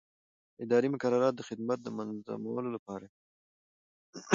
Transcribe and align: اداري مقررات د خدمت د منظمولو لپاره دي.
اداري 0.63 0.87
مقررات 0.93 1.33
د 1.35 1.41
خدمت 1.49 1.77
د 1.83 1.87
منظمولو 1.97 2.69
لپاره 2.75 3.05
دي. 3.11 3.19